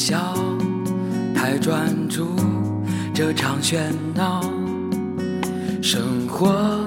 [0.00, 0.34] 笑，
[1.34, 2.28] 太专注
[3.12, 3.80] 这场喧
[4.14, 4.40] 闹，
[5.82, 6.80] 生活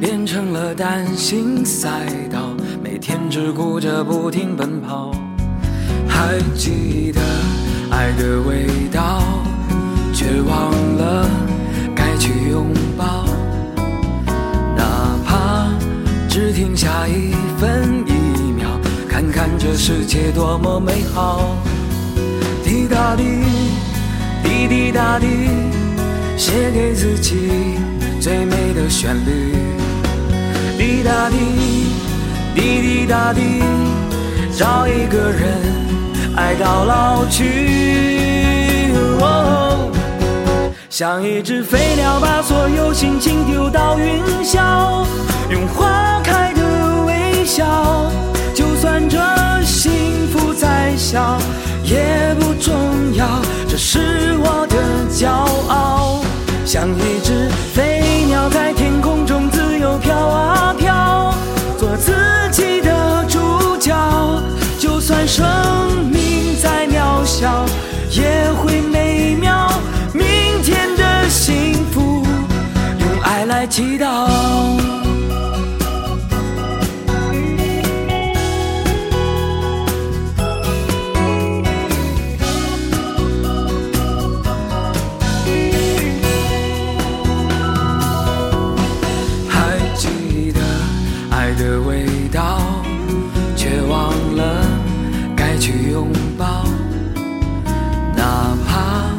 [0.00, 2.50] 变成了单行赛道，
[2.82, 5.12] 每天只顾着不停奔跑。
[6.08, 7.20] 还记得
[7.92, 9.22] 爱的味道，
[10.12, 11.30] 却忘了
[11.94, 13.24] 该去拥抱，
[14.76, 15.68] 哪怕
[16.28, 18.68] 只停下一分一秒，
[19.08, 21.54] 看看这世界多么美好。
[22.64, 23.24] 滴答滴，
[24.42, 25.26] 滴滴答滴，
[26.36, 27.78] 写给自己
[28.20, 29.54] 最美的旋律。
[30.76, 31.36] 滴答滴，
[32.54, 33.62] 滴滴答滴，
[34.56, 35.42] 找一个人
[36.36, 38.92] 爱到老去。
[39.20, 39.90] 哦
[40.90, 44.97] 像一只飞鸟，把所有心情丢到云霄，
[53.78, 54.76] 是我的
[55.08, 55.30] 骄
[55.68, 56.20] 傲。
[56.66, 61.32] 像一只飞鸟在天空中自由飘啊飘，
[61.78, 62.12] 做自
[62.50, 63.94] 己的主角，
[64.80, 65.46] 就算生
[66.10, 67.64] 命再渺小，
[68.10, 69.70] 也会美妙。
[70.12, 70.26] 明
[70.62, 72.26] 天的幸福，
[72.98, 74.97] 用爱来祈祷。
[95.58, 96.64] 去拥抱。
[98.16, 99.10] 哪怕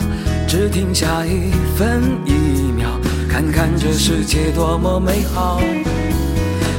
[0.47, 2.87] 只停下一分一秒，
[3.29, 5.61] 看看这世界多么美好。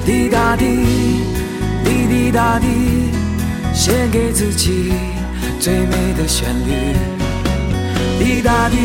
[0.05, 0.65] 滴答滴，
[1.85, 2.67] 滴滴答滴，
[3.73, 4.93] 写给自己
[5.61, 6.97] 最美的旋律。
[8.19, 8.77] 滴答滴，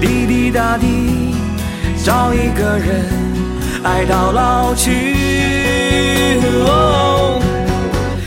[0.00, 1.34] 滴滴答滴，
[2.04, 3.04] 找一个人
[3.82, 4.90] 爱到老去。
[6.68, 7.15] 哦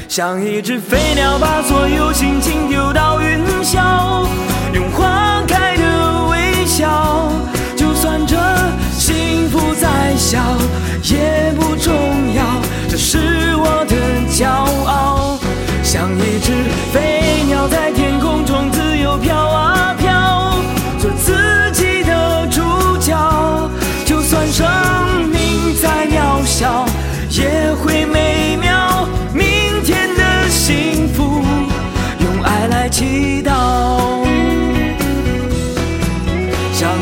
[0.10, 4.26] 像一只飞鸟，把所有心情丢到云霄，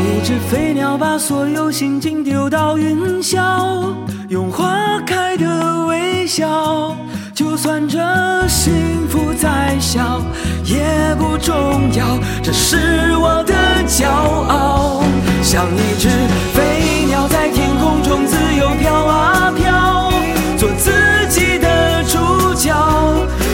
[0.07, 3.93] 一只飞鸟把所有心情丢到云霄
[4.29, 6.95] 用花开的微笑
[7.33, 7.99] 就算这
[8.47, 10.21] 幸福再小
[10.63, 13.53] 也不重要这是我的
[13.85, 15.03] 骄傲
[15.43, 16.07] 像一只
[16.53, 20.11] 飞鸟在天空中自由飘啊飘。
[20.57, 20.91] 做自
[21.29, 22.73] 己的主角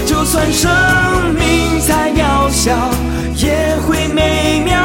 [0.05, 0.71] 就算生
[1.33, 2.91] 命再渺小
[3.35, 4.82] 也会美妙。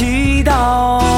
[0.00, 1.09] 祈祷。